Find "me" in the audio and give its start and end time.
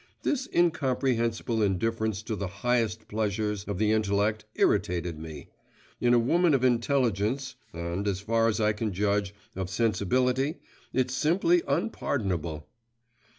5.19-5.49